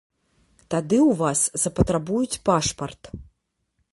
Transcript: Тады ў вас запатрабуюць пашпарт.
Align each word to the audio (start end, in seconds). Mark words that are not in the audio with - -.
Тады 0.73 0.97
ў 1.09 1.11
вас 1.19 1.39
запатрабуюць 1.65 2.41
пашпарт. 2.49 3.01